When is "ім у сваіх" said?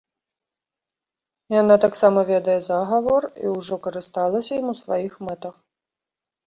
4.61-5.13